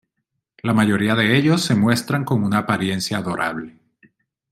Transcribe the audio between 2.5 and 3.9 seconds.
apariencia adorable.